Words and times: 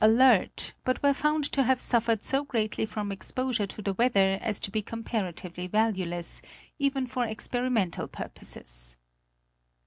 Alert, 0.03 0.73
but 0.83 1.03
were 1.03 1.13
found 1.13 1.43
to 1.51 1.61
have 1.61 1.79
suffered 1.79 2.23
so 2.23 2.43
greatly 2.43 2.87
from 2.87 3.11
exposure 3.11 3.67
to 3.67 3.83
the 3.83 3.93
weather 3.93 4.39
as 4.41 4.59
to 4.61 4.71
be 4.71 4.81
comparatively 4.81 5.67
valueless, 5.67 6.41
even 6.79 7.05
for 7.05 7.23
experimental 7.25 8.07
purposes. 8.07 8.97